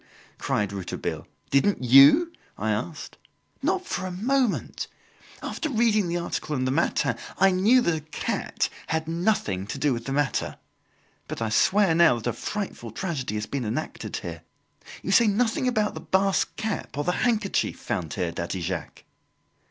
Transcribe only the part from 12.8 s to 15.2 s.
tragedy has been enacted here. You